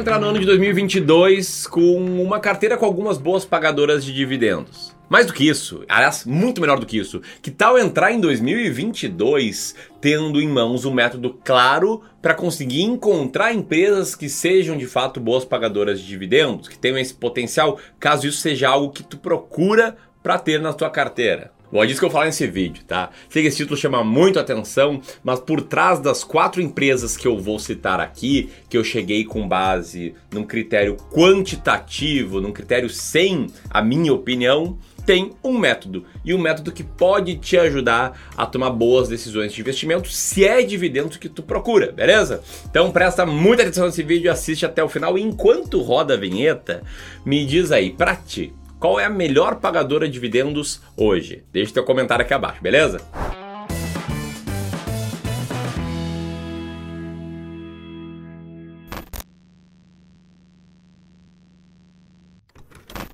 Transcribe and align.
entrar 0.00 0.18
no 0.18 0.28
ano 0.28 0.38
de 0.38 0.46
2022 0.46 1.66
com 1.66 1.94
uma 2.22 2.40
carteira 2.40 2.78
com 2.78 2.86
algumas 2.86 3.18
boas 3.18 3.44
pagadoras 3.44 4.02
de 4.02 4.14
dividendos. 4.14 4.96
Mais 5.10 5.26
do 5.26 5.32
que 5.34 5.46
isso, 5.46 5.84
aliás, 5.88 6.24
muito 6.24 6.58
melhor 6.60 6.80
do 6.80 6.86
que 6.86 6.96
isso, 6.96 7.20
que 7.42 7.50
tal 7.50 7.78
entrar 7.78 8.10
em 8.10 8.18
2022 8.18 9.74
tendo 10.00 10.40
em 10.40 10.48
mãos 10.48 10.86
um 10.86 10.94
método 10.94 11.38
claro 11.44 12.00
para 12.22 12.32
conseguir 12.32 12.82
encontrar 12.82 13.52
empresas 13.52 14.14
que 14.14 14.28
sejam 14.28 14.78
de 14.78 14.86
fato 14.86 15.20
boas 15.20 15.44
pagadoras 15.44 16.00
de 16.00 16.06
dividendos, 16.06 16.68
que 16.68 16.78
tenham 16.78 16.96
esse 16.96 17.12
potencial, 17.12 17.78
caso 17.98 18.26
isso 18.26 18.38
seja 18.38 18.70
algo 18.70 18.92
que 18.92 19.02
tu 19.02 19.18
procura 19.18 19.96
para 20.22 20.38
ter 20.38 20.60
na 20.60 20.72
tua 20.72 20.88
carteira? 20.88 21.52
Bom, 21.72 21.84
é 21.84 21.86
disso 21.86 22.00
que 22.00 22.06
eu 22.06 22.10
falo 22.10 22.24
nesse 22.24 22.48
vídeo, 22.48 22.82
tá? 22.84 23.10
Sei 23.28 23.42
que 23.42 23.48
esse 23.48 23.58
título 23.58 23.76
chama 23.76 24.02
muito 24.02 24.40
atenção, 24.40 25.00
mas 25.22 25.38
por 25.38 25.60
trás 25.60 26.00
das 26.00 26.24
quatro 26.24 26.60
empresas 26.60 27.16
que 27.16 27.28
eu 27.28 27.38
vou 27.38 27.60
citar 27.60 28.00
aqui, 28.00 28.50
que 28.68 28.76
eu 28.76 28.82
cheguei 28.82 29.24
com 29.24 29.46
base 29.46 30.14
num 30.32 30.42
critério 30.42 30.96
quantitativo, 31.12 32.40
num 32.40 32.50
critério 32.50 32.90
sem 32.90 33.46
a 33.70 33.80
minha 33.80 34.12
opinião, 34.12 34.76
tem 35.06 35.30
um 35.44 35.58
método. 35.58 36.04
E 36.24 36.34
um 36.34 36.38
método 36.38 36.72
que 36.72 36.82
pode 36.82 37.36
te 37.36 37.56
ajudar 37.56 38.20
a 38.36 38.46
tomar 38.46 38.70
boas 38.70 39.08
decisões 39.08 39.52
de 39.52 39.60
investimento 39.60 40.08
se 40.08 40.44
é 40.44 40.62
dividendo 40.62 41.18
que 41.18 41.28
tu 41.28 41.42
procura, 41.42 41.92
beleza? 41.92 42.42
Então 42.68 42.90
presta 42.90 43.24
muita 43.24 43.62
atenção 43.62 43.86
nesse 43.86 44.02
vídeo, 44.02 44.30
assiste 44.30 44.66
até 44.66 44.82
o 44.82 44.88
final 44.88 45.16
e 45.16 45.22
enquanto 45.22 45.80
roda 45.80 46.14
a 46.14 46.16
vinheta, 46.16 46.82
me 47.24 47.44
diz 47.46 47.70
aí, 47.70 47.90
pra 47.90 48.16
ti, 48.16 48.52
qual 48.80 48.98
é 48.98 49.04
a 49.04 49.10
melhor 49.10 49.56
pagadora 49.56 50.06
de 50.06 50.14
dividendos 50.14 50.80
hoje? 50.96 51.44
Deixa 51.52 51.74
teu 51.74 51.84
comentário 51.84 52.24
aqui 52.24 52.32
abaixo, 52.32 52.62
beleza? 52.62 52.98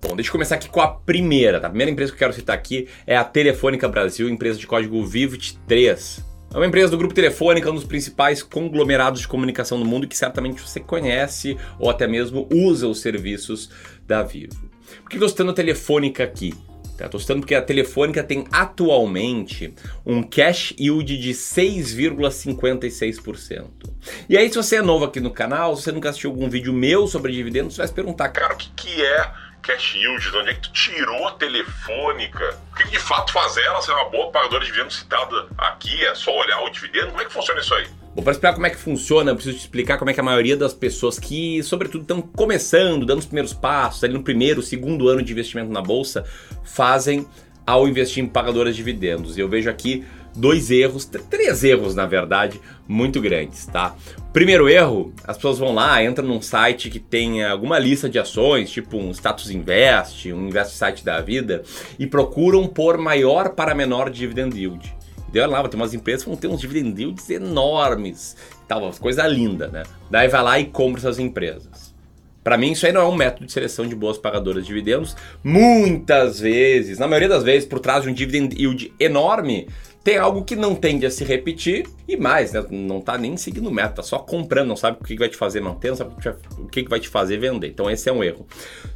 Bom, 0.01 0.15
deixa 0.15 0.29
eu 0.29 0.33
começar 0.33 0.55
aqui 0.55 0.69
com 0.69 0.81
a 0.81 0.87
primeira, 0.87 1.59
tá? 1.59 1.67
A 1.67 1.71
primeira 1.71 1.91
empresa 1.91 2.13
que 2.13 2.15
eu 2.15 2.19
quero 2.21 2.33
citar 2.33 2.55
aqui 2.55 2.87
é 3.05 3.17
a 3.17 3.25
Telefônica 3.25 3.89
Brasil, 3.89 4.29
empresa 4.29 4.61
de 4.61 4.69
código 4.69 5.05
VIVT3. 5.05 6.25
É 6.55 6.57
uma 6.57 6.67
empresa 6.67 6.93
do 6.93 6.97
grupo 6.97 7.13
Telefônica, 7.13 7.69
um 7.69 7.75
dos 7.75 7.83
principais 7.83 8.41
conglomerados 8.41 9.21
de 9.21 9.27
comunicação 9.27 9.81
do 9.81 9.85
mundo 9.85 10.07
que 10.07 10.17
certamente 10.17 10.63
você 10.63 10.79
conhece 10.79 11.57
ou 11.77 11.91
até 11.91 12.07
mesmo 12.07 12.49
usa 12.53 12.87
os 12.87 13.01
serviços 13.01 13.69
da 14.07 14.23
Vivo. 14.23 14.76
Por 15.03 15.11
que 15.11 15.17
eu 15.17 15.19
estou 15.19 15.29
citando 15.29 15.51
a 15.51 15.55
Telefônica 15.55 16.25
aqui? 16.25 16.55
Tá? 16.97 17.11
citando 17.19 17.41
porque 17.41 17.55
a 17.55 17.61
Telefônica 17.61 18.25
tem 18.25 18.47
atualmente 18.51 19.75
um 20.05 20.23
cash 20.23 20.75
yield 20.79 21.19
de 21.19 21.33
6,56%. 21.33 23.67
E 24.29 24.37
aí, 24.37 24.49
se 24.49 24.57
você 24.57 24.77
é 24.77 24.83
novo 24.83 25.05
aqui 25.05 25.21
no 25.21 25.31
canal, 25.31 25.77
se 25.77 25.83
você 25.83 25.93
nunca 25.93 26.09
assistiu 26.09 26.31
algum 26.31 26.49
vídeo 26.49 26.73
meu 26.73 27.07
sobre 27.07 27.33
dividendos, 27.33 27.75
você 27.75 27.83
vai 27.83 27.89
se 27.89 27.93
perguntar, 27.93 28.31
cara, 28.31 28.55
o 28.55 28.57
que, 28.57 28.71
que 28.71 29.05
é 29.05 29.31
cash 29.67 29.97
yield? 29.97 30.31
De 30.31 30.37
onde 30.37 30.51
é 30.51 30.55
que 30.55 30.61
tu 30.61 30.73
tirou 30.73 31.27
a 31.27 31.33
Telefônica? 31.33 32.57
O 32.73 32.77
que, 32.77 32.85
que 32.85 32.91
de 32.91 32.99
fato 32.99 33.33
faz 33.33 33.57
ela 33.57 33.83
ser 33.83 33.93
uma 33.93 34.09
boa 34.09 34.31
pagadora 34.31 34.61
de 34.61 34.67
dividendos 34.67 34.97
citada 34.97 35.47
aqui? 35.59 36.05
É 36.05 36.15
só 36.15 36.35
olhar 36.35 36.63
o 36.63 36.71
dividendo? 36.71 37.09
Como 37.09 37.21
é 37.21 37.25
que 37.25 37.33
funciona 37.33 37.61
isso 37.61 37.75
aí? 37.75 37.87
Bom, 38.15 38.23
para 38.23 38.33
explicar 38.33 38.55
como 38.55 38.67
é 38.67 38.71
que 38.71 38.77
funciona, 38.77 39.31
eu 39.31 39.35
preciso 39.35 39.57
te 39.59 39.61
explicar 39.61 39.99
como 39.99 40.11
é 40.11 40.15
que 40.15 40.21
a 40.21 40.23
maioria 40.23 40.57
das 40.57 40.73
pessoas 40.73 41.19
que, 41.19 41.63
sobretudo, 41.63 42.03
estão 42.03 42.23
começando, 42.23 43.05
dando 43.05 43.19
os 43.19 43.27
primeiros 43.27 43.53
passos, 43.53 44.03
ali 44.05 44.15
no 44.15 44.23
primeiro, 44.23 44.63
segundo 44.63 45.09
ano 45.09 45.23
de 45.23 45.33
investimento 45.33 45.71
na 45.71 45.83
bolsa, 45.83 46.25
fazem 46.65 47.27
ao 47.67 47.87
investir 47.87 48.23
em 48.23 48.27
pagadoras 48.27 48.75
de 48.75 48.83
dividendos. 48.83 49.37
E 49.37 49.41
eu 49.41 49.49
vejo 49.49 49.69
aqui 49.69 50.07
dois 50.35 50.71
erros, 50.71 51.05
três 51.05 51.65
erros 51.65 51.95
na 51.95 52.07
verdade, 52.07 52.61
muito 52.89 53.21
grandes, 53.21 53.67
tá? 53.67 53.95
Primeiro 54.33 54.69
erro, 54.69 55.13
as 55.25 55.37
pessoas 55.37 55.59
vão 55.59 55.75
lá, 55.75 56.03
entram 56.05 56.27
num 56.27 56.43
site 56.43 56.91
que 56.91 56.99
tem 56.99 57.45
alguma 57.45 57.79
lista 57.79 58.09
de 58.09 58.19
ações, 58.19 58.71
tipo 58.71 58.97
um 58.97 59.11
Status 59.11 59.51
Invest, 59.51 60.33
um 60.33 60.49
Invest 60.49 60.77
Site 60.77 61.05
da 61.05 61.21
vida, 61.21 61.63
e 61.99 62.07
procuram 62.07 62.67
por 62.67 62.99
maior 62.99 63.51
para 63.51 63.75
menor 63.75 64.11
dividend 64.11 64.57
yield. 64.57 64.95
Deu 65.33 65.49
lá, 65.49 65.61
vai 65.61 65.71
ter 65.71 65.77
umas 65.77 65.95
empresas 65.95 66.23
que 66.23 66.29
vão 66.29 66.39
ter 66.39 66.49
uns 66.49 66.61
dividend 66.61 67.01
yields 67.01 67.29
enormes, 67.31 68.37
tal, 68.69 68.91
coisa 69.01 69.27
linda, 69.27 69.69
né? 69.69 69.83
Daí 70.11 70.29
vai 70.29 70.43
lá 70.43 70.59
e 70.59 70.67
compra 70.67 71.01
essas 71.01 71.19
empresas. 71.19 71.95
Para 72.47 72.57
mim, 72.57 72.71
isso 72.71 72.87
aí 72.87 72.93
não 72.93 73.01
é 73.01 73.05
um 73.05 73.17
método 73.17 73.45
de 73.45 73.53
seleção 73.53 73.89
de 73.89 73.97
boas 73.97 74.19
pagadoras 74.19 74.63
de 74.63 74.69
dividendos. 74.69 75.17
Muitas 75.43 76.39
vezes, 76.39 76.97
na 76.97 77.09
maioria 77.09 77.29
das 77.29 77.43
vezes, 77.43 77.69
por 77.69 77.81
trás 77.81 78.05
de 78.05 78.09
um 78.09 78.13
dividend 78.13 78.55
yield 78.57 78.93
enorme, 79.01 79.67
tem 80.07 80.19
algo 80.19 80.45
que 80.45 80.55
não 80.55 80.73
tende 80.73 81.05
a 81.05 81.11
se 81.11 81.25
repetir 81.25 81.85
e 82.07 82.17
mais, 82.17 82.53
né? 82.53 82.65
Não 82.71 83.01
tá 83.01 83.19
nem 83.19 83.37
seguindo 83.37 83.73
meta, 83.73 83.95
tá 83.95 84.03
só 84.05 84.21
comprando, 84.21 84.69
não 84.69 84.77
sabe 84.77 84.99
o 85.01 85.05
que 85.05 85.17
vai 85.17 85.29
te 85.29 85.37
fazer 85.37 85.61
manter, 85.61 85.89
não 85.89 85.97
sabe 85.97 86.15
o 86.61 86.69
que 86.69 86.89
vai 86.89 87.01
te 87.01 87.09
fazer 87.09 87.39
vender. 87.39 87.67
Então 87.67 87.91
esse 87.91 88.09
é 88.09 88.13
um 88.13 88.23
erro. 88.23 88.47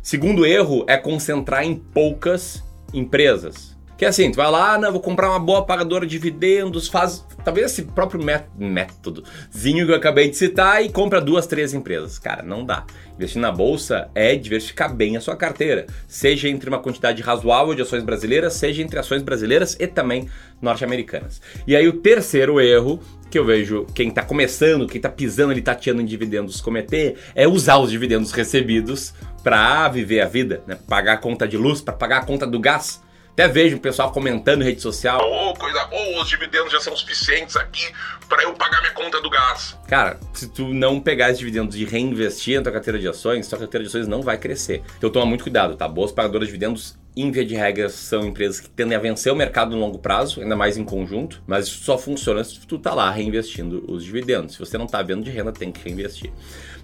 Segundo 0.00 0.46
erro 0.46 0.84
é 0.86 0.96
concentrar 0.96 1.64
em 1.64 1.74
poucas 1.74 2.62
empresas. 2.94 3.76
Que 4.00 4.06
é 4.06 4.08
assim, 4.08 4.32
tu 4.32 4.36
vai 4.36 4.50
lá, 4.50 4.78
não, 4.78 4.90
vou 4.90 5.00
comprar 5.02 5.28
uma 5.28 5.38
boa 5.38 5.62
pagadora 5.62 6.06
de 6.06 6.12
dividendos, 6.12 6.88
faz 6.88 7.22
talvez 7.44 7.70
esse 7.70 7.82
próprio 7.82 8.18
métodozinho 8.56 9.84
que 9.84 9.92
eu 9.92 9.94
acabei 9.94 10.30
de 10.30 10.38
citar 10.38 10.82
e 10.82 10.88
compra 10.88 11.20
duas, 11.20 11.46
três 11.46 11.74
empresas. 11.74 12.18
Cara, 12.18 12.42
não 12.42 12.64
dá. 12.64 12.86
Investir 13.14 13.42
na 13.42 13.52
bolsa 13.52 14.08
é 14.14 14.34
diversificar 14.36 14.94
bem 14.94 15.18
a 15.18 15.20
sua 15.20 15.36
carteira, 15.36 15.86
seja 16.08 16.48
entre 16.48 16.70
uma 16.70 16.78
quantidade 16.78 17.20
razoável 17.20 17.74
de 17.74 17.82
ações 17.82 18.02
brasileiras, 18.02 18.54
seja 18.54 18.82
entre 18.82 18.98
ações 18.98 19.22
brasileiras 19.22 19.76
e 19.78 19.86
também 19.86 20.30
norte-americanas. 20.62 21.42
E 21.66 21.76
aí 21.76 21.86
o 21.86 21.92
terceiro 21.92 22.58
erro 22.58 23.00
que 23.30 23.38
eu 23.38 23.44
vejo 23.44 23.84
quem 23.94 24.08
está 24.08 24.22
começando, 24.22 24.86
quem 24.86 24.96
está 24.96 25.10
pisando 25.10 25.52
ali, 25.52 25.60
tateando 25.60 26.00
em 26.00 26.06
dividendos 26.06 26.62
cometer, 26.62 27.18
é 27.34 27.46
usar 27.46 27.76
os 27.76 27.90
dividendos 27.90 28.32
recebidos 28.32 29.12
para 29.42 29.88
viver 29.88 30.22
a 30.22 30.26
vida, 30.26 30.62
né? 30.66 30.78
pagar 30.88 31.12
a 31.12 31.18
conta 31.18 31.46
de 31.46 31.58
luz, 31.58 31.82
para 31.82 31.92
pagar 31.92 32.22
a 32.22 32.24
conta 32.24 32.46
do 32.46 32.58
gás. 32.58 33.02
Até 33.40 33.48
vejo 33.48 33.78
o 33.78 33.80
pessoal 33.80 34.12
comentando 34.12 34.60
em 34.60 34.66
rede 34.66 34.82
social. 34.82 35.18
Ô, 35.18 35.48
oh, 35.48 35.54
coisa 35.54 35.82
boa, 35.86 36.22
os 36.22 36.28
dividendos 36.28 36.70
já 36.70 36.78
são 36.78 36.94
suficientes 36.94 37.56
aqui 37.56 37.90
para 38.28 38.42
eu 38.42 38.52
pagar 38.52 38.82
minha 38.82 38.92
conta 38.92 39.18
do 39.18 39.30
gás. 39.30 39.78
Cara, 39.88 40.20
se 40.34 40.46
tu 40.46 40.74
não 40.74 41.00
pegar 41.00 41.28
esses 41.28 41.38
dividendos 41.38 41.74
e 41.74 41.86
reinvestir 41.86 42.58
na 42.58 42.64
tua 42.64 42.72
carteira 42.72 42.98
de 42.98 43.08
ações, 43.08 43.48
tua 43.48 43.58
carteira 43.58 43.82
de 43.82 43.88
ações 43.88 44.06
não 44.06 44.20
vai 44.20 44.36
crescer. 44.36 44.82
Então 44.98 45.08
toma 45.08 45.24
muito 45.24 45.42
cuidado, 45.42 45.74
tá? 45.74 45.88
Boas 45.88 46.12
pagadoras 46.12 46.48
de 46.48 46.52
dividendos 46.52 46.98
em 47.16 47.30
via 47.30 47.44
de 47.44 47.54
regra, 47.54 47.88
são 47.88 48.24
empresas 48.24 48.60
que 48.60 48.70
tendem 48.70 48.96
a 48.96 49.00
vencer 49.00 49.32
o 49.32 49.36
mercado 49.36 49.72
no 49.72 49.78
longo 49.78 49.98
prazo, 49.98 50.40
ainda 50.40 50.56
mais 50.56 50.76
em 50.76 50.84
conjunto, 50.84 51.42
mas 51.46 51.66
isso 51.66 51.82
só 51.84 51.98
funciona 51.98 52.42
se 52.44 52.60
tu 52.66 52.78
tá 52.78 52.94
lá 52.94 53.10
reinvestindo 53.10 53.84
os 53.88 54.04
dividendos. 54.04 54.54
Se 54.54 54.60
você 54.60 54.78
não 54.78 54.86
tá 54.86 55.02
vendo 55.02 55.24
de 55.24 55.30
renda, 55.30 55.52
tem 55.52 55.72
que 55.72 55.82
reinvestir. 55.82 56.30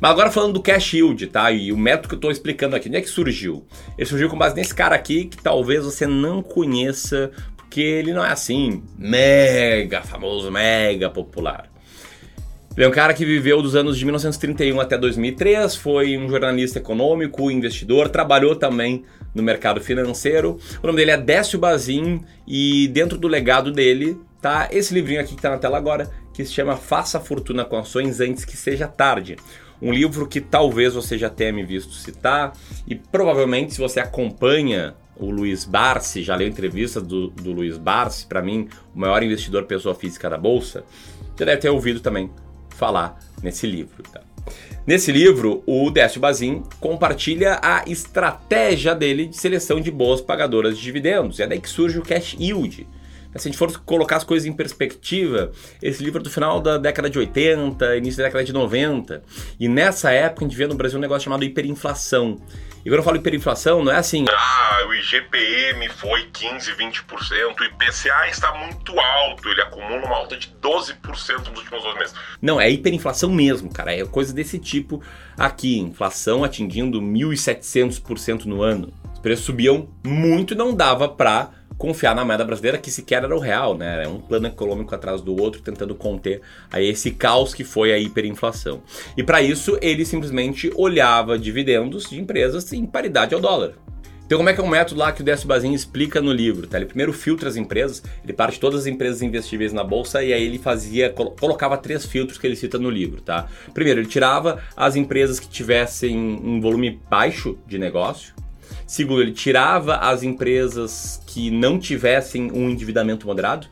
Mas 0.00 0.10
agora 0.10 0.30
falando 0.30 0.54
do 0.54 0.62
cash 0.62 0.94
yield, 0.94 1.26
tá? 1.28 1.50
E 1.50 1.72
o 1.72 1.78
método 1.78 2.08
que 2.08 2.14
eu 2.14 2.18
estou 2.18 2.30
explicando 2.30 2.76
aqui, 2.76 2.88
onde 2.88 2.98
é 2.98 3.00
que 3.00 3.08
surgiu? 3.08 3.64
Ele 3.96 4.06
surgiu 4.06 4.28
com 4.28 4.36
base 4.36 4.54
nesse 4.56 4.74
cara 4.74 4.94
aqui 4.94 5.26
que 5.26 5.38
talvez 5.38 5.84
você 5.84 6.06
não 6.06 6.42
conheça, 6.42 7.30
porque 7.56 7.80
ele 7.80 8.12
não 8.12 8.24
é 8.24 8.30
assim 8.30 8.82
mega 8.98 10.02
famoso, 10.02 10.50
mega 10.50 11.08
popular. 11.08 11.70
Ele 12.76 12.84
é 12.84 12.88
um 12.88 12.92
cara 12.92 13.14
que 13.14 13.24
viveu 13.24 13.62
dos 13.62 13.74
anos 13.74 13.96
de 13.96 14.04
1931 14.04 14.78
até 14.78 14.98
2003, 14.98 15.74
foi 15.76 16.18
um 16.18 16.28
jornalista 16.28 16.78
econômico, 16.78 17.50
investidor, 17.50 18.10
trabalhou 18.10 18.54
também 18.54 19.02
no 19.34 19.42
mercado 19.42 19.80
financeiro. 19.80 20.58
O 20.82 20.86
nome 20.86 20.98
dele 20.98 21.12
é 21.12 21.16
Décio 21.16 21.58
Bazin 21.58 22.20
e 22.46 22.86
dentro 22.88 23.16
do 23.16 23.28
legado 23.28 23.72
dele 23.72 24.20
tá 24.42 24.68
esse 24.70 24.92
livrinho 24.92 25.22
aqui 25.22 25.30
que 25.30 25.36
está 25.36 25.48
na 25.48 25.56
tela 25.56 25.78
agora, 25.78 26.10
que 26.34 26.44
se 26.44 26.52
chama 26.52 26.76
Faça 26.76 27.18
Fortuna 27.18 27.64
com 27.64 27.78
Ações 27.78 28.20
Antes 28.20 28.44
que 28.44 28.58
Seja 28.58 28.86
Tarde. 28.86 29.36
Um 29.80 29.90
livro 29.90 30.26
que 30.26 30.38
talvez 30.38 30.92
você 30.92 31.16
já 31.16 31.30
tenha 31.30 31.54
me 31.54 31.64
visto 31.64 31.94
citar 31.94 32.52
e 32.86 32.94
provavelmente 32.94 33.72
se 33.72 33.80
você 33.80 34.00
acompanha 34.00 34.94
o 35.18 35.30
Luiz 35.30 35.64
Barsi, 35.64 36.22
já 36.22 36.36
leu 36.36 36.46
entrevista 36.46 37.00
do, 37.00 37.28
do 37.28 37.52
Luiz 37.52 37.78
Barsi, 37.78 38.26
para 38.26 38.42
mim, 38.42 38.68
o 38.94 38.98
maior 38.98 39.22
investidor 39.22 39.64
pessoa 39.64 39.94
física 39.94 40.28
da 40.28 40.36
Bolsa, 40.36 40.84
já 41.38 41.46
deve 41.46 41.62
ter 41.62 41.70
ouvido 41.70 42.00
também 42.00 42.30
falar 42.76 43.18
nesse 43.42 43.66
livro. 43.66 44.02
Tá? 44.12 44.20
Nesse 44.86 45.10
livro, 45.10 45.64
o 45.66 45.90
Décio 45.90 46.20
Bazin 46.20 46.62
compartilha 46.78 47.58
a 47.60 47.82
estratégia 47.88 48.94
dele 48.94 49.26
de 49.26 49.36
seleção 49.36 49.80
de 49.80 49.90
boas 49.90 50.20
pagadoras 50.20 50.76
de 50.78 50.84
dividendos. 50.84 51.38
E 51.38 51.42
é 51.42 51.46
daí 51.46 51.60
que 51.60 51.68
surge 51.68 51.98
o 51.98 52.02
cash 52.02 52.36
yield. 52.38 52.86
Se 53.42 53.48
a 53.48 53.50
gente 53.50 53.58
for 53.58 53.72
colocar 53.80 54.16
as 54.16 54.24
coisas 54.24 54.46
em 54.46 54.52
perspectiva, 54.52 55.52
esse 55.82 56.02
livro 56.02 56.20
é 56.20 56.22
do 56.22 56.30
final 56.30 56.60
da 56.60 56.78
década 56.78 57.10
de 57.10 57.18
80, 57.18 57.96
início 57.96 58.18
da 58.18 58.24
década 58.24 58.44
de 58.44 58.52
90. 58.52 59.22
E 59.58 59.68
nessa 59.68 60.10
época 60.10 60.44
a 60.44 60.48
gente 60.48 60.56
vê 60.56 60.66
no 60.66 60.74
Brasil 60.74 60.98
um 60.98 61.02
negócio 61.02 61.24
chamado 61.24 61.44
hiperinflação. 61.44 62.40
E 62.84 62.88
quando 62.88 62.98
eu 62.98 63.02
falo 63.02 63.16
hiperinflação, 63.16 63.82
não 63.82 63.90
é 63.90 63.96
assim. 63.96 64.24
Ah, 64.30 64.84
o 64.86 64.94
IGPM 64.94 65.88
foi 65.88 66.28
15, 66.32 66.70
20%, 66.72 67.60
o 67.60 67.64
IPCA 67.64 68.28
está 68.28 68.54
muito 68.54 68.98
alto, 68.98 69.48
ele 69.48 69.60
acumula 69.60 70.06
uma 70.06 70.14
alta 70.14 70.36
de 70.36 70.54
12% 70.62 71.48
nos 71.50 71.58
últimos 71.58 71.82
dois 71.82 71.98
meses. 71.98 72.14
Não, 72.40 72.60
é 72.60 72.70
hiperinflação 72.70 73.28
mesmo, 73.28 73.72
cara. 73.72 73.92
É 73.92 74.04
coisa 74.04 74.32
desse 74.32 74.58
tipo 74.60 75.02
aqui. 75.36 75.80
Inflação 75.80 76.44
atingindo 76.44 77.00
1.700% 77.00 78.44
no 78.44 78.62
ano. 78.62 78.92
Os 79.12 79.18
preços 79.18 79.44
subiam 79.44 79.88
muito 80.04 80.54
e 80.54 80.56
não 80.56 80.72
dava 80.72 81.08
para 81.08 81.50
confiar 81.78 82.14
na 82.14 82.24
moeda 82.24 82.44
brasileira, 82.44 82.78
que 82.78 82.90
sequer 82.90 83.24
era 83.24 83.36
o 83.36 83.38
real, 83.38 83.76
né? 83.76 84.00
Era 84.00 84.08
um 84.08 84.20
plano 84.20 84.46
econômico 84.46 84.94
atrás 84.94 85.20
do 85.20 85.40
outro, 85.40 85.60
tentando 85.60 85.94
conter 85.94 86.40
aí 86.70 86.88
esse 86.88 87.10
caos 87.10 87.54
que 87.54 87.64
foi 87.64 87.92
a 87.92 87.98
hiperinflação. 87.98 88.82
E 89.16 89.22
para 89.22 89.42
isso, 89.42 89.78
ele 89.80 90.04
simplesmente 90.04 90.70
olhava 90.74 91.38
dividendos 91.38 92.08
de 92.08 92.20
empresas 92.20 92.72
em 92.72 92.86
paridade 92.86 93.34
ao 93.34 93.40
dólar. 93.40 93.74
Então, 94.26 94.38
como 94.38 94.48
é 94.48 94.52
que 94.52 94.60
é 94.60 94.64
um 94.64 94.68
método 94.68 94.98
lá 94.98 95.12
que 95.12 95.20
o 95.20 95.24
Décio 95.24 95.46
Bazin 95.46 95.72
explica 95.72 96.20
no 96.20 96.32
livro? 96.32 96.66
Tá? 96.66 96.78
Ele 96.78 96.86
primeiro 96.86 97.12
filtra 97.12 97.48
as 97.48 97.54
empresas, 97.54 98.02
ele 98.24 98.32
parte 98.32 98.58
todas 98.58 98.80
as 98.80 98.86
empresas 98.86 99.22
investíveis 99.22 99.72
na 99.72 99.84
bolsa 99.84 100.20
e 100.20 100.32
aí 100.32 100.42
ele 100.42 100.58
fazia, 100.58 101.10
colocava 101.10 101.78
três 101.78 102.04
filtros 102.04 102.36
que 102.36 102.44
ele 102.44 102.56
cita 102.56 102.76
no 102.76 102.90
livro, 102.90 103.20
tá? 103.20 103.46
Primeiro, 103.72 104.00
ele 104.00 104.08
tirava 104.08 104.60
as 104.76 104.96
empresas 104.96 105.38
que 105.38 105.48
tivessem 105.48 106.18
um 106.18 106.60
volume 106.60 107.00
baixo 107.08 107.56
de 107.68 107.78
negócio. 107.78 108.34
Segundo, 108.86 109.20
ele 109.20 109.32
tirava 109.32 109.96
as 109.96 110.22
empresas 110.22 111.20
que 111.26 111.50
não 111.50 111.78
tivessem 111.78 112.52
um 112.52 112.70
endividamento 112.70 113.26
moderado. 113.26 113.66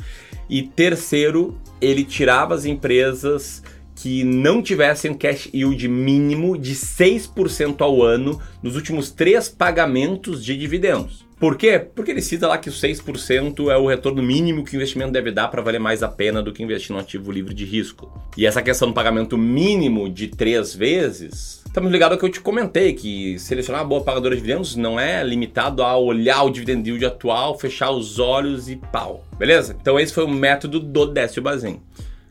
E 0.50 0.62
terceiro, 0.62 1.58
ele 1.80 2.04
tirava 2.04 2.54
as 2.54 2.64
empresas 2.64 3.62
que 3.94 4.24
não 4.24 4.60
tivessem 4.60 5.12
um 5.12 5.14
cash 5.14 5.48
yield 5.54 5.86
mínimo 5.88 6.58
de 6.58 6.74
6% 6.74 7.80
ao 7.80 8.02
ano 8.02 8.40
nos 8.62 8.74
últimos 8.74 9.10
três 9.10 9.48
pagamentos 9.48 10.44
de 10.44 10.56
dividendos. 10.56 11.24
Por 11.44 11.58
quê? 11.58 11.78
Porque 11.78 12.10
ele 12.10 12.22
cita 12.22 12.48
lá 12.48 12.56
que 12.56 12.70
o 12.70 12.72
6% 12.72 13.70
é 13.70 13.76
o 13.76 13.86
retorno 13.86 14.22
mínimo 14.22 14.64
que 14.64 14.74
o 14.74 14.76
investimento 14.76 15.12
deve 15.12 15.30
dar 15.30 15.48
para 15.48 15.60
valer 15.60 15.78
mais 15.78 16.02
a 16.02 16.08
pena 16.08 16.42
do 16.42 16.54
que 16.54 16.62
investir 16.62 16.90
no 16.96 16.98
ativo 16.98 17.30
livre 17.30 17.52
de 17.52 17.66
risco. 17.66 18.10
E 18.34 18.46
essa 18.46 18.62
questão 18.62 18.88
do 18.88 18.94
pagamento 18.94 19.36
mínimo 19.36 20.08
de 20.08 20.28
três 20.28 20.74
vezes, 20.74 21.62
estamos 21.66 21.92
ligados 21.92 22.14
ao 22.14 22.18
que 22.18 22.24
eu 22.24 22.30
te 22.30 22.40
comentei, 22.40 22.94
que 22.94 23.38
selecionar 23.38 23.82
uma 23.82 23.88
boa 23.88 24.02
pagadora 24.02 24.34
de 24.34 24.40
dividendos 24.40 24.74
não 24.74 24.98
é 24.98 25.22
limitado 25.22 25.82
a 25.82 25.94
olhar 25.98 26.44
o 26.44 26.48
dividend 26.48 26.88
yield 26.88 27.04
atual, 27.04 27.58
fechar 27.58 27.90
os 27.90 28.18
olhos 28.18 28.70
e 28.70 28.76
pau. 28.76 29.22
Beleza? 29.38 29.76
Então 29.78 30.00
esse 30.00 30.14
foi 30.14 30.24
o 30.24 30.28
método 30.28 30.80
do 30.80 31.04
Décio 31.04 31.42
Bazin. 31.42 31.78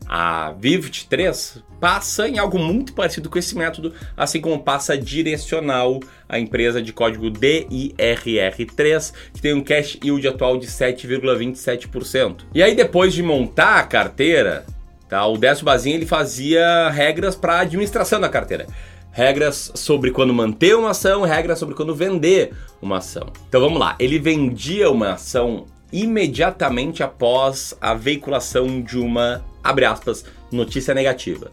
A 0.08 0.54
Vivid 0.58 1.08
3 1.10 1.64
passa 1.80 2.28
em 2.30 2.40
algo 2.40 2.58
muito 2.58 2.94
parecido 2.94 3.30
com 3.30 3.38
esse 3.38 3.58
método, 3.58 3.94
assim 4.16 4.40
como 4.40 4.64
passa 4.64 4.98
direcional 4.98 6.00
a 6.30 6.40
empresa 6.40 6.82
de 6.82 6.94
código 6.94 7.30
DIRR3, 7.30 9.14
que 9.34 9.42
tem 9.42 9.54
um 9.54 9.64
cash 9.64 9.98
yield 10.04 10.28
atual 10.28 10.58
de 10.58 10.68
7,27%. 10.68 12.42
E 12.54 12.64
aí 12.64 12.74
depois 12.74 13.14
de 13.14 13.22
montar 13.22 13.80
a 13.80 13.84
carteira, 13.84 14.66
tá, 15.10 15.26
o 15.28 15.38
Décio 15.38 15.66
Bazin 15.66 15.92
ele 15.92 16.06
fazia 16.06 16.90
regras 16.90 17.36
para 17.36 17.60
administração 17.60 18.20
da 18.20 18.30
carteira 18.30 18.68
regras 19.14 19.72
sobre 19.76 20.10
quando 20.10 20.34
manter 20.34 20.76
uma 20.76 20.90
ação, 20.90 21.22
regras 21.22 21.60
sobre 21.60 21.76
quando 21.76 21.96
vender 21.96 22.52
uma 22.82 22.98
ação. 22.98 23.32
Então 23.48 23.62
vamos 23.62 23.80
lá, 23.80 23.96
ele 24.00 24.18
vendia 24.18 24.90
uma 24.90 25.14
ação 25.14 25.68
imediatamente 25.94 27.02
após 27.04 27.74
a 27.80 27.94
veiculação 27.94 28.82
de 28.82 28.98
uma 28.98 29.46
abre 29.64 29.86
aspas, 29.86 30.26
notícia 30.52 30.94
negativa. 30.94 31.52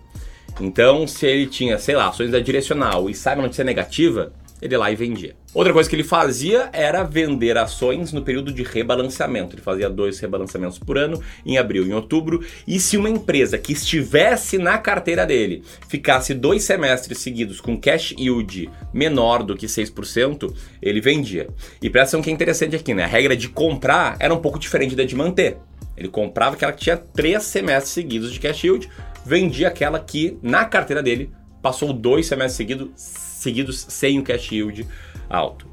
Então, 0.61 1.07
se 1.07 1.27
ele 1.27 1.47
tinha, 1.47 1.79
sei 1.79 1.95
lá, 1.95 2.09
ações 2.09 2.31
da 2.31 2.41
direcional 2.41 3.09
e 3.09 3.15
sai 3.15 3.35
uma 3.35 3.45
notícia 3.45 3.65
negativa, 3.65 4.33
ele 4.61 4.77
lá 4.77 4.91
e 4.91 4.97
vendia. 4.97 5.35
Outra 5.53 5.73
coisa 5.73 5.89
que 5.89 5.97
ele 5.97 6.05
fazia 6.05 6.69
era 6.73 7.03
vender 7.03 7.57
ações 7.59 8.12
no 8.12 8.23
período 8.23 8.53
de 8.53 8.62
rebalanceamento. 8.62 9.55
Ele 9.55 9.62
fazia 9.62 9.91
dois 9.91 10.19
rebalanceamentos 10.21 10.79
por 10.79 10.97
ano, 10.97 11.21
em 11.45 11.59
abril 11.59 11.85
e 11.85 11.91
em 11.91 11.93
outubro. 11.93 12.45
E 12.67 12.79
se 12.79 12.97
uma 12.97 13.11
empresa 13.11 13.59
que 13.59 13.73
estivesse 13.73 14.59
na 14.59 14.79
carteira 14.79 15.27
dele 15.27 15.62
ficasse 15.89 16.35
dois 16.35 16.62
semestres 16.62 17.19
seguidos 17.19 17.61
com 17.61 17.77
cash 17.77 18.15
yield 18.17 18.71
menor 18.93 19.43
do 19.43 19.57
que 19.57 19.67
6%, 19.67 20.55
ele 20.81 21.01
vendia. 21.01 21.49
E 21.83 21.91
presta 21.91 22.11
atenção 22.11 22.23
que 22.23 22.31
é 22.31 22.33
interessante 22.33 22.77
aqui, 22.77 22.95
né? 22.95 23.05
A 23.05 23.09
regra 23.09 23.37
de 23.37 23.49
comprar 23.49 24.17
era 24.19 24.33
um 24.33 24.39
pouco 24.39 24.59
diferente 24.59 24.95
da 24.95 25.05
de 25.05 25.17
manter. 25.17 25.56
Ele 25.97 26.09
comprava 26.09 26.55
aquela 26.56 26.73
que 26.73 26.83
tinha 26.83 26.97
três 26.97 27.43
semestres 27.43 27.93
seguidos 27.93 28.33
de 28.33 28.41
cash 28.41 28.65
yield, 28.65 28.89
vendia 29.25 29.69
aquela 29.69 29.99
que 30.01 30.39
na 30.43 30.65
carteira 30.65 31.03
dele 31.03 31.31
passou 31.62 31.93
dois 31.93 32.27
semestres 32.27 32.57
seguidos, 32.57 32.91
seguidos 32.97 33.87
sem 33.89 34.19
o 34.19 34.23
cash 34.23 34.53
yield 34.53 34.87
alto. 35.29 35.67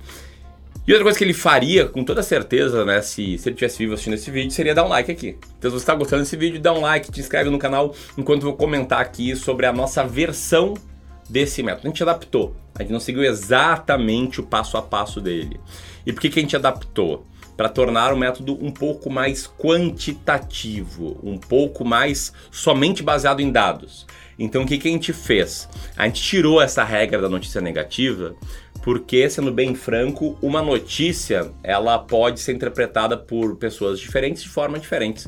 E 0.87 0.91
outra 0.93 1.03
coisa 1.03 1.17
que 1.17 1.23
ele 1.25 1.33
faria, 1.33 1.85
com 1.85 2.01
toda 2.01 2.23
certeza, 2.23 2.85
né, 2.85 3.01
se, 3.01 3.37
se 3.37 3.49
ele 3.49 3.55
tivesse 3.55 3.77
vivo 3.77 3.93
assistindo 3.93 4.13
esse 4.13 4.31
vídeo, 4.31 4.51
seria 4.51 4.73
dar 4.73 4.85
um 4.85 4.87
like 4.87 5.11
aqui. 5.11 5.37
Então, 5.59 5.69
se 5.69 5.75
você 5.75 5.83
está 5.83 5.93
gostando 5.93 6.23
desse 6.23 6.37
vídeo, 6.37 6.61
dá 6.61 6.71
um 6.71 6.79
like, 6.79 7.11
te 7.11 7.19
inscreve 7.19 7.49
no 7.49 7.59
canal, 7.59 7.93
enquanto 8.17 8.43
eu 8.43 8.49
vou 8.49 8.55
comentar 8.55 9.01
aqui 9.01 9.35
sobre 9.35 9.65
a 9.65 9.73
nossa 9.73 10.05
versão 10.05 10.75
desse 11.29 11.61
método. 11.61 11.87
A 11.87 11.89
gente 11.89 12.03
adaptou, 12.03 12.55
a 12.73 12.83
gente 12.83 12.93
não 12.93 13.01
seguiu 13.01 13.21
exatamente 13.25 14.39
o 14.39 14.43
passo 14.43 14.77
a 14.77 14.81
passo 14.81 15.19
dele. 15.19 15.59
E 16.05 16.13
por 16.13 16.21
que, 16.21 16.29
que 16.29 16.39
a 16.39 16.41
gente 16.41 16.55
adaptou? 16.55 17.25
para 17.57 17.67
tornar 17.67 18.13
o 18.13 18.17
método 18.17 18.53
um 18.63 18.69
pouco 18.69 19.09
mais 19.09 19.47
quantitativo, 19.47 21.19
um 21.23 21.39
pouco 21.39 21.83
mais 21.83 22.31
somente 22.51 23.01
baseado 23.01 23.39
em 23.39 23.51
dados. 23.51 24.05
Então 24.37 24.63
o 24.63 24.65
que, 24.65 24.77
que 24.77 24.87
a 24.87 24.91
gente 24.91 25.13
fez? 25.13 25.67
A 25.95 26.05
gente 26.05 26.21
tirou 26.21 26.61
essa 26.61 26.83
regra 26.83 27.21
da 27.21 27.29
notícia 27.29 27.61
negativa 27.61 28.35
porque, 28.83 29.29
sendo 29.29 29.51
bem 29.51 29.75
franco, 29.75 30.37
uma 30.41 30.61
notícia 30.61 31.51
ela 31.63 31.99
pode 31.99 32.39
ser 32.39 32.53
interpretada 32.53 33.17
por 33.17 33.57
pessoas 33.57 33.99
diferentes 33.99 34.43
de 34.43 34.49
formas 34.49 34.81
diferentes. 34.81 35.27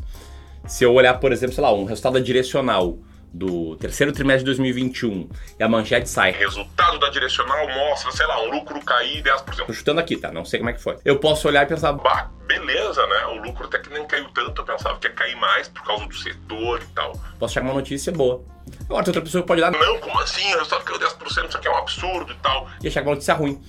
Se 0.66 0.84
eu 0.84 0.94
olhar, 0.94 1.16
por 1.16 1.32
exemplo, 1.32 1.56
sei 1.56 1.64
lá, 1.64 1.74
um 1.74 1.84
resultado 1.84 2.22
direcional 2.22 2.98
do 3.34 3.76
terceiro 3.76 4.12
trimestre 4.12 4.40
de 4.40 4.46
2021 4.46 5.30
e 5.60 5.64
a 5.64 5.68
manchete 5.68 6.10
sai 6.10 6.32
resultado 6.32 6.98
da 7.00 7.10
direcional 7.10 7.68
mostra, 7.68 8.12
sei 8.12 8.26
lá, 8.26 8.42
um 8.44 8.52
lucro 8.52 8.84
cair 8.84 9.22
10%. 9.22 9.66
Tô 9.66 9.74
chutando 9.74 10.00
aqui, 10.00 10.18
tá? 10.18 10.32
Não 10.32 10.44
sei 10.44 10.60
como 10.60 10.70
é 10.70 10.74
que 10.74 10.82
foi. 10.82 10.98
Eu 11.06 11.20
posso 11.20 11.48
olhar 11.48 11.64
e 11.64 11.68
pensar, 11.68 11.94
bah, 11.94 12.32
beleza, 12.48 13.06
né? 13.08 13.26
O 13.28 13.42
lucro 13.44 13.66
até 13.66 13.80
que 13.80 13.90
nem 13.90 14.06
caiu 14.08 14.30
tanto, 14.30 14.62
eu 14.62 14.66
pensava 14.66 14.98
que 14.98 15.08
ia 15.08 15.14
cair 15.14 15.36
mais 15.36 15.68
por 15.68 15.84
causa 15.84 16.06
do 16.06 16.16
setor 16.16 16.82
e 16.82 16.94
tal. 16.94 17.12
Posso 17.38 17.60
achar 17.60 17.64
uma 17.64 17.74
notícia 17.74 18.12
boa. 18.12 18.44
Agora 18.86 19.04
tem 19.04 19.10
outra 19.12 19.22
pessoa 19.22 19.42
que 19.42 19.48
pode 19.48 19.62
dar, 19.62 19.72
não, 19.72 20.00
como 20.00 20.20
assim? 20.20 20.54
O 20.54 20.58
resultado 20.58 20.84
caiu 20.84 21.00
10%, 21.00 21.48
isso 21.48 21.58
aqui 21.58 21.68
é 21.68 21.72
um 21.72 21.78
absurdo 21.78 22.32
e 22.32 22.36
tal. 22.36 22.68
E 22.84 22.88
achar 22.88 23.02
uma 23.02 23.12
notícia 23.12 23.34
ruim. 23.34 23.60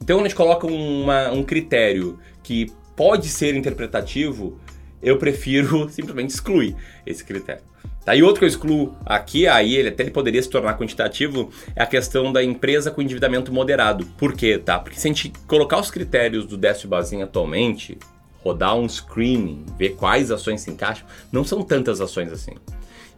Então, 0.00 0.16
quando 0.16 0.26
a 0.26 0.28
gente 0.28 0.36
coloca 0.36 0.66
uma, 0.66 1.30
um 1.30 1.42
critério 1.42 2.18
que 2.42 2.72
pode 2.94 3.28
ser 3.28 3.54
interpretativo, 3.54 4.60
eu 5.02 5.18
prefiro 5.18 5.88
simplesmente 5.90 6.30
excluir 6.30 6.76
esse 7.06 7.24
critério. 7.24 7.62
Tá? 8.04 8.14
E 8.14 8.22
outro 8.22 8.38
que 8.38 8.44
eu 8.44 8.48
excluo 8.48 8.96
aqui, 9.04 9.48
aí 9.48 9.74
ele 9.74 9.88
até 9.88 10.04
ele 10.04 10.12
poderia 10.12 10.40
se 10.40 10.48
tornar 10.48 10.78
quantitativo, 10.78 11.50
é 11.74 11.82
a 11.82 11.86
questão 11.86 12.32
da 12.32 12.42
empresa 12.42 12.90
com 12.90 13.02
endividamento 13.02 13.52
moderado. 13.52 14.06
Por 14.16 14.32
quê? 14.32 14.58
Tá? 14.58 14.78
Porque 14.78 14.98
se 14.98 15.08
a 15.08 15.10
gente 15.10 15.32
colocar 15.48 15.80
os 15.80 15.90
critérios 15.90 16.46
do 16.46 16.56
Décio 16.56 16.88
Bazin 16.88 17.22
atualmente, 17.22 17.98
rodar 18.46 18.76
um 18.76 18.88
screening, 18.88 19.64
ver 19.76 19.90
quais 19.96 20.30
ações 20.30 20.60
se 20.60 20.70
encaixam, 20.70 21.06
não 21.32 21.44
são 21.44 21.62
tantas 21.62 22.00
ações 22.00 22.30
assim. 22.32 22.52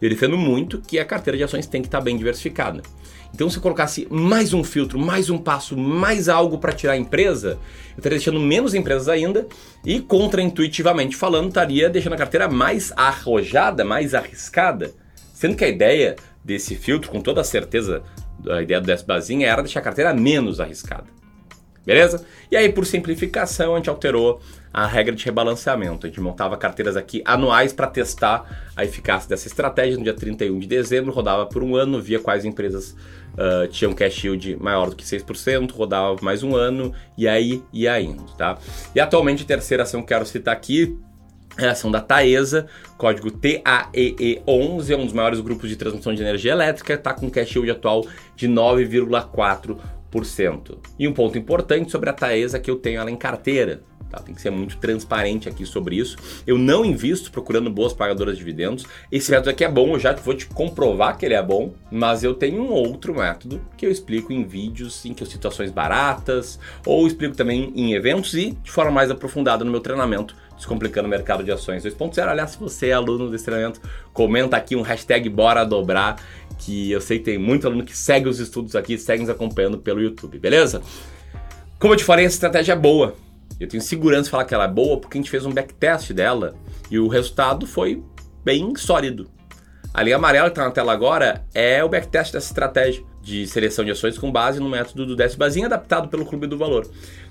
Eu 0.01 0.09
defendo 0.09 0.37
muito 0.37 0.81
que 0.81 0.97
a 0.97 1.05
carteira 1.05 1.37
de 1.37 1.43
ações 1.43 1.67
tem 1.67 1.81
que 1.81 1.87
estar 1.87 2.01
bem 2.01 2.17
diversificada. 2.17 2.81
Então, 3.33 3.47
se 3.49 3.57
eu 3.57 3.61
colocasse 3.61 4.07
mais 4.09 4.53
um 4.53 4.63
filtro, 4.63 4.97
mais 4.97 5.29
um 5.29 5.37
passo, 5.37 5.77
mais 5.77 6.27
algo 6.27 6.57
para 6.57 6.71
tirar 6.71 6.93
a 6.93 6.97
empresa, 6.97 7.59
eu 7.91 7.97
estaria 7.99 8.17
deixando 8.17 8.39
menos 8.39 8.73
empresas 8.73 9.07
ainda 9.07 9.47
e, 9.85 9.99
contraintuitivamente 9.99 11.15
falando, 11.15 11.49
estaria 11.49 11.89
deixando 11.89 12.13
a 12.13 12.17
carteira 12.17 12.49
mais 12.49 12.91
arrojada, 12.95 13.85
mais 13.85 14.15
arriscada. 14.15 14.91
Sendo 15.31 15.55
que 15.55 15.63
a 15.63 15.69
ideia 15.69 16.15
desse 16.43 16.75
filtro, 16.75 17.11
com 17.11 17.21
toda 17.21 17.43
certeza, 17.43 18.01
a 18.49 18.63
ideia 18.63 18.81
do 18.81 19.05
Bazinha 19.05 19.47
era 19.47 19.61
deixar 19.61 19.81
a 19.81 19.83
carteira 19.83 20.13
menos 20.13 20.59
arriscada. 20.59 21.18
Beleza? 21.85 22.25
E 22.51 22.57
aí, 22.57 22.71
por 22.71 22.85
simplificação, 22.85 23.73
a 23.73 23.77
gente 23.77 23.89
alterou 23.89 24.41
a 24.73 24.85
regra 24.85 25.15
de 25.15 25.25
rebalanceamento. 25.25 26.05
A 26.05 26.09
gente 26.09 26.21
montava 26.21 26.55
carteiras 26.57 26.95
aqui 26.95 27.21
anuais 27.25 27.73
para 27.73 27.87
testar 27.87 28.71
a 28.75 28.83
eficácia 28.85 29.27
dessa 29.27 29.47
estratégia. 29.47 29.97
No 29.97 30.03
dia 30.03 30.13
31 30.13 30.59
de 30.59 30.67
dezembro, 30.67 31.11
rodava 31.11 31.45
por 31.45 31.63
um 31.63 31.75
ano, 31.75 32.01
via 32.01 32.19
quais 32.19 32.45
empresas 32.45 32.95
uh, 33.33 33.67
tinham 33.69 33.93
cash 33.93 34.23
yield 34.23 34.57
maior 34.57 34.89
do 34.89 34.95
que 34.95 35.03
6%, 35.03 35.71
rodava 35.71 36.15
mais 36.21 36.43
um 36.43 36.55
ano 36.55 36.93
e 37.17 37.27
aí 37.27 37.63
ia 37.73 37.99
indo, 37.99 38.23
tá? 38.37 38.57
E 38.93 38.99
atualmente 38.99 39.43
a 39.43 39.45
terceira 39.45 39.83
ação 39.83 40.01
que 40.01 40.07
quero 40.07 40.25
citar 40.25 40.53
aqui 40.53 40.97
é 41.57 41.67
a 41.67 41.71
ação 41.71 41.91
da 41.91 41.99
Taesa, 41.99 42.67
código 42.97 43.31
TAEE11, 43.31 44.89
é 44.91 44.95
um 44.95 45.03
dos 45.03 45.13
maiores 45.13 45.41
grupos 45.41 45.67
de 45.69 45.75
transmissão 45.75 46.13
de 46.13 46.21
energia 46.21 46.53
elétrica, 46.53 46.93
está 46.93 47.13
com 47.13 47.29
cash 47.29 47.55
yield 47.55 47.71
atual 47.71 48.05
de 48.35 48.47
9,4%. 48.47 49.77
E 50.97 51.07
um 51.07 51.13
ponto 51.13 51.37
importante 51.37 51.91
sobre 51.91 52.09
a 52.09 52.13
Taesa 52.13 52.59
que 52.59 52.69
eu 52.69 52.75
tenho 52.75 52.99
ela 52.99 53.11
em 53.11 53.17
carteira, 53.17 53.83
Tá? 54.09 54.19
Tem 54.19 54.33
que 54.33 54.41
ser 54.41 54.49
muito 54.49 54.77
transparente 54.77 55.47
aqui 55.47 55.65
sobre 55.65 55.95
isso. 55.95 56.17
Eu 56.45 56.57
não 56.57 56.83
invisto 56.83 57.31
procurando 57.31 57.69
boas 57.69 57.93
pagadoras 57.93 58.33
de 58.33 58.39
dividendos. 58.39 58.85
Esse 59.11 59.29
método 59.29 59.51
aqui 59.51 59.63
é 59.63 59.69
bom, 59.69 59.93
eu 59.93 59.99
já 59.99 60.13
vou 60.13 60.33
te 60.33 60.47
comprovar 60.47 61.17
que 61.17 61.25
ele 61.25 61.35
é 61.35 61.43
bom, 61.43 61.73
mas 61.91 62.23
eu 62.23 62.33
tenho 62.33 62.63
um 62.63 62.71
outro 62.71 63.13
método 63.13 63.61
que 63.77 63.85
eu 63.85 63.91
explico 63.91 64.33
em 64.33 64.43
vídeos 64.43 65.05
em 65.05 65.13
que 65.13 65.23
situações 65.25 65.69
baratas, 65.69 66.59
ou 66.85 67.05
explico 67.05 67.35
também 67.35 67.71
em 67.75 67.93
eventos 67.93 68.33
e 68.33 68.51
de 68.51 68.71
forma 68.71 68.89
mais 68.89 69.11
aprofundada 69.11 69.63
no 69.63 69.69
meu 69.69 69.79
treinamento 69.79 70.35
Descomplicando 70.59 71.07
o 71.07 71.09
Mercado 71.09 71.41
de 71.41 71.53
Ações 71.53 71.85
2.0. 71.85 72.27
Aliás, 72.27 72.51
se 72.51 72.59
você 72.59 72.89
é 72.89 72.91
aluno 72.91 73.29
desse 73.29 73.45
treinamento, 73.45 73.79
comenta 74.11 74.57
aqui 74.57 74.75
um 74.75 74.81
hashtag 74.81 75.29
Bora 75.29 75.63
Dobrar, 75.63 76.21
que 76.59 76.91
eu 76.91 77.01
sei 77.01 77.17
que 77.19 77.25
tem 77.25 77.37
muito 77.37 77.65
aluno 77.65 77.83
que 77.83 77.97
segue 77.97 78.27
os 78.27 78.39
estudos 78.39 78.75
aqui, 78.75 78.97
segue 78.97 79.21
nos 79.21 79.29
acompanhando 79.29 79.79
pelo 79.79 80.01
YouTube, 80.01 80.37
beleza? 80.37 80.81
Como 81.79 81.93
eu 81.93 81.97
te 81.97 82.03
falei, 82.03 82.25
essa 82.25 82.35
estratégia 82.35 82.73
é 82.73 82.75
boa 82.75 83.15
Eu 83.59 83.67
tenho 83.67 83.81
segurança 83.81 84.23
de 84.23 84.29
falar 84.29 84.45
que 84.45 84.53
ela 84.53 84.65
é 84.65 84.67
boa 84.67 84.99
porque 84.99 85.17
a 85.17 85.21
gente 85.21 85.31
fez 85.31 85.45
um 85.45 85.51
backtest 85.51 86.11
dela 86.11 86.53
e 86.91 86.99
o 86.99 87.07
resultado 87.07 87.65
foi 87.65 88.03
bem 88.43 88.75
sólido. 88.75 89.29
A 89.93 90.03
linha 90.03 90.17
amarela 90.17 90.49
que 90.49 90.51
está 90.51 90.65
na 90.65 90.71
tela 90.71 90.93
agora 90.93 91.45
é 91.53 91.83
o 91.83 91.89
backtest 91.89 92.33
dessa 92.33 92.47
estratégia 92.47 93.03
de 93.21 93.47
seleção 93.47 93.83
de 93.83 93.91
ações 93.91 94.17
com 94.17 94.31
base 94.31 94.59
no 94.59 94.69
método 94.69 95.05
do 95.05 95.15
Décio 95.15 95.37
Bazin, 95.37 95.63
adaptado 95.63 96.09
pelo 96.09 96.25
Clube 96.25 96.47
do 96.47 96.57
Valor. 96.57 96.89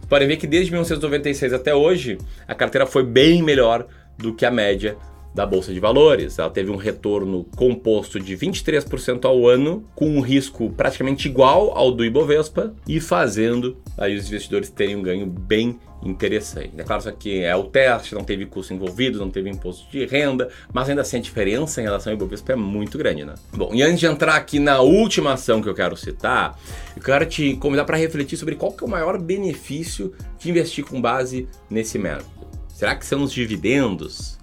Podem 0.09 0.27
ver 0.27 0.37
que 0.37 0.47
desde 0.47 0.71
1996 0.71 1.53
até 1.53 1.75
hoje, 1.75 2.19
a 2.47 2.55
carteira 2.55 2.87
foi 2.87 3.05
bem 3.05 3.43
melhor 3.43 3.87
do 4.17 4.35
que 4.35 4.47
a 4.47 4.51
média 4.51 4.97
da 5.35 5.47
Bolsa 5.47 5.73
de 5.73 5.81
Valores. 5.81 6.39
Ela 6.39 6.51
teve 6.51 6.71
um 6.71 6.77
retorno 6.77 7.45
composto 7.57 8.19
de 8.19 8.37
23% 8.37 9.25
ao 9.25 9.47
ano, 9.49 9.85
com 9.95 10.09
um 10.09 10.21
risco 10.21 10.71
praticamente 10.71 11.29
igual 11.29 11.77
ao 11.77 11.93
do 11.93 12.05
Ibovespa 12.05 12.75
e 12.87 13.01
fazendo 13.01 13.77
aí 13.97 14.17
os 14.17 14.27
investidores 14.27 14.71
terem 14.71 14.97
um 14.97 15.03
ganho 15.03 15.27
bem 15.27 15.79
interessante. 16.03 16.73
É 16.77 16.85
claro 16.85 17.13
que 17.17 17.43
é 17.43 17.55
o 17.57 17.65
teste, 17.65 18.15
não 18.15 18.23
teve 18.23 18.47
custo 18.47 18.73
envolvido, 18.73 19.19
não 19.19 19.31
teve 19.31 19.51
imposto 19.51 19.91
de 19.91 20.07
renda, 20.07 20.49
mas 20.73 20.89
ainda 20.89 21.03
assim 21.03 21.19
a 21.19 21.21
diferença 21.21 21.81
em 21.81 21.85
relação 21.85 22.13
ao 22.13 22.17
Ibovespa 22.17 22.53
é 22.53 22.57
muito 22.57 22.97
grande, 22.97 23.25
né? 23.25 23.35
Bom, 23.53 23.71
e 23.75 23.83
antes 23.83 24.01
de 24.01 24.07
entrar 24.07 24.37
aqui 24.37 24.59
na 24.59 24.81
última 24.81 25.33
ação 25.33 25.61
que 25.61 25.69
eu 25.69 25.75
quero 25.75 25.97
citar, 25.97 26.59
eu 26.97 27.03
quero 27.03 27.27
te 27.27 27.55
convidar 27.57 27.85
para 27.85 27.97
refletir 27.97 28.37
sobre 28.37 28.55
qual 28.55 28.73
que 28.73 28.85
é 28.85 28.87
o 28.87 28.91
maior 28.91 29.19
benefício 29.19 30.13
de 30.39 30.51
investir 30.51 30.85
com 30.85 31.01
base 31.01 31.49
nesse 31.69 31.99
método. 31.99 32.31
Será 32.69 32.95
que 32.95 33.05
são 33.05 33.25
os 33.25 33.33
dividendos? 33.33 34.39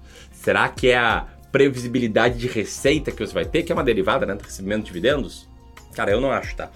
Será 0.46 0.70
que 0.70 0.90
é 0.90 0.96
a 0.96 1.26
previsibilidade 1.52 2.38
de 2.38 2.48
receita 2.48 3.12
que 3.12 3.18
você 3.18 3.34
vai 3.34 3.46
ter, 3.46 3.64
que 3.64 3.72
é 3.72 3.76
uma 3.76 3.84
derivada 3.84 4.28
né, 4.28 4.36
do 4.36 4.44
recebimento 4.44 4.82
de 4.82 4.86
dividendos? 4.86 5.50
Cara, 5.96 6.12
eu 6.12 6.22
não 6.22 6.30
acho, 6.30 6.56
tá? 6.56 6.70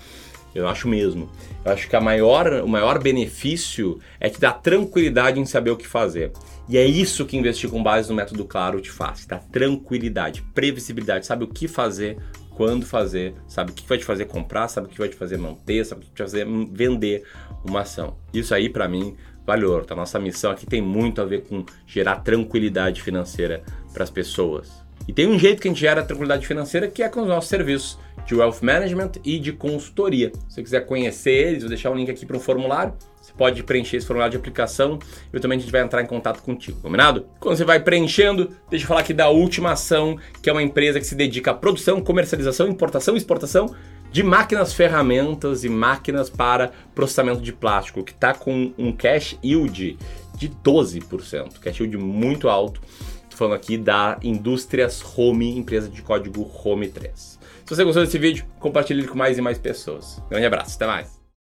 Eu 0.55 0.67
acho 0.67 0.87
mesmo. 0.87 1.29
Eu 1.63 1.71
acho 1.71 1.87
que 1.87 1.95
a 1.95 2.01
maior, 2.01 2.51
o 2.63 2.67
maior 2.67 2.97
benefício 2.97 3.99
é 4.19 4.27
que 4.27 4.39
dá 4.39 4.51
tranquilidade 4.51 5.39
em 5.39 5.45
saber 5.45 5.69
o 5.69 5.77
que 5.77 5.85
fazer. 5.85 6.31
E 6.67 6.79
é 6.79 6.83
isso 6.83 7.27
que 7.27 7.37
investir 7.37 7.69
com 7.69 7.83
base 7.83 8.09
no 8.09 8.15
método 8.15 8.43
claro 8.43 8.81
te 8.81 8.89
faz. 8.89 9.27
Dá 9.27 9.37
tranquilidade, 9.37 10.41
previsibilidade, 10.55 11.27
sabe 11.27 11.43
o 11.43 11.47
que 11.47 11.67
fazer, 11.67 12.17
quando 12.49 12.87
fazer, 12.87 13.35
sabe 13.47 13.69
o 13.69 13.73
que 13.75 13.87
vai 13.87 13.99
te 13.99 14.03
fazer 14.03 14.25
comprar, 14.25 14.67
sabe 14.67 14.87
o 14.87 14.89
que 14.89 14.97
vai 14.97 15.09
te 15.09 15.15
fazer 15.15 15.37
manter, 15.37 15.85
sabe 15.85 16.01
o 16.01 16.03
que 16.05 16.09
vai 16.09 16.15
te 16.15 16.23
fazer 16.23 16.47
vender 16.71 17.23
uma 17.63 17.81
ação. 17.81 18.17
Isso 18.33 18.51
aí 18.55 18.67
para 18.67 18.87
mim 18.87 19.15
valor. 19.49 19.85
Tá? 19.85 19.95
Nossa 19.95 20.19
missão 20.19 20.51
aqui 20.51 20.65
tem 20.65 20.81
muito 20.81 21.21
a 21.21 21.25
ver 21.25 21.41
com 21.41 21.65
gerar 21.87 22.17
tranquilidade 22.17 23.01
financeira 23.01 23.63
para 23.91 24.03
as 24.03 24.09
pessoas. 24.09 24.71
E 25.07 25.13
tem 25.13 25.27
um 25.27 25.39
jeito 25.39 25.59
que 25.59 25.67
a 25.67 25.71
gente 25.71 25.79
gera 25.79 26.03
tranquilidade 26.03 26.45
financeira 26.45 26.87
que 26.87 27.01
é 27.01 27.09
com 27.09 27.21
os 27.21 27.27
nossos 27.27 27.49
serviços 27.49 27.97
de 28.27 28.35
wealth 28.35 28.61
management 28.61 29.13
e 29.25 29.39
de 29.39 29.51
consultoria. 29.51 30.31
Se 30.47 30.55
você 30.55 30.63
quiser 30.63 30.85
conhecer 30.85 31.31
eles, 31.31 31.63
vou 31.63 31.69
deixar 31.69 31.89
um 31.89 31.95
link 31.95 32.11
aqui 32.11 32.27
para 32.27 32.37
um 32.37 32.39
formulário. 32.39 32.93
Você 33.19 33.33
pode 33.35 33.63
preencher 33.63 33.97
esse 33.97 34.05
formulário 34.05 34.31
de 34.31 34.37
aplicação 34.37 34.99
e 35.33 35.39
também 35.39 35.57
a 35.57 35.61
gente 35.61 35.71
vai 35.71 35.81
entrar 35.81 36.03
em 36.03 36.05
contato 36.05 36.43
contigo, 36.43 36.79
combinado? 36.79 37.25
Quando 37.39 37.57
você 37.57 37.65
vai 37.65 37.79
preenchendo, 37.79 38.51
deixa 38.69 38.85
eu 38.85 38.87
falar 38.87 38.99
aqui 38.99 39.13
da 39.13 39.29
última 39.29 39.71
ação, 39.71 40.17
que 40.43 40.49
é 40.49 40.53
uma 40.53 40.61
empresa 40.61 40.99
que 40.99 41.07
se 41.07 41.15
dedica 41.15 41.51
à 41.51 41.53
produção, 41.55 42.01
comercialização, 42.01 42.67
importação 42.67 43.15
e 43.15 43.17
exportação 43.17 43.73
de 44.11 44.23
máquinas, 44.23 44.73
ferramentas 44.73 45.63
e 45.63 45.69
máquinas 45.69 46.29
para 46.29 46.71
processamento 46.95 47.41
de 47.41 47.53
plástico, 47.53 48.03
que 48.03 48.11
está 48.11 48.33
com 48.33 48.73
um 48.77 48.91
cash 48.91 49.37
yield 49.43 49.97
de 50.35 50.49
12%, 50.49 51.59
cash 51.59 51.79
yield 51.79 51.97
muito 51.97 52.49
alto. 52.49 52.81
Estou 53.23 53.37
falando 53.37 53.55
aqui 53.55 53.77
da 53.77 54.17
Indústrias 54.23 55.03
Home, 55.15 55.57
empresa 55.57 55.89
de 55.89 56.01
código 56.01 56.49
Home 56.63 56.87
3. 56.87 57.39
Se 57.65 57.75
você 57.75 57.83
gostou 57.83 58.03
desse 58.03 58.17
vídeo, 58.17 58.45
compartilhe 58.59 59.01
ele 59.01 59.07
com 59.07 59.17
mais 59.17 59.37
e 59.37 59.41
mais 59.41 59.59
pessoas. 59.59 60.21
Grande 60.29 60.47
abraço, 60.47 60.75
até 60.75 60.87
mais! 60.87 61.18